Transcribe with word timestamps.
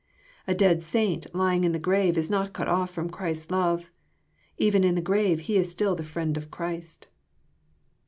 A 0.47 0.55
dead 0.55 0.81
saint 0.81 1.27
lying 1.35 1.63
in 1.63 1.73
the 1.73 1.77
grave 1.77 2.17
is 2.17 2.27
not 2.27 2.53
cut 2.53 2.67
off 2.67 2.95
ftom 2.95 3.11
Christ's 3.11 3.51
love: 3.51 3.91
even 4.57 4.83
in 4.83 4.95
his 4.95 5.03
grave, 5.05 5.41
he 5.41 5.57
is 5.57 5.69
still 5.69 5.93
the 5.93 6.01
firiend 6.01 6.37
of 6.37 6.49
Christ. 6.49 7.07